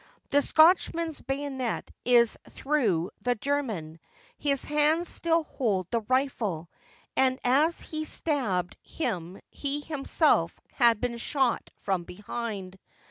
The 0.31 0.41
Scotchman's 0.41 1.21
bayonet 1.21 1.91
is 2.05 2.35
through 2.49 3.11
the 3.21 3.35
German— 3.35 3.99
his 4.39 4.65
hands 4.65 5.07
still 5.07 5.43
hold 5.43 5.91
the 5.91 6.01
rifle— 6.01 6.71
and 7.15 7.37
as 7.43 7.81
he 7.81 8.03
stabbed 8.03 8.77
him 8.81 9.39
he 9.51 9.79
himself 9.81 10.59
had 10.73 10.99
been 11.01 11.19
shot 11.19 11.69
from 11.77 12.03
behind. 12.05 12.79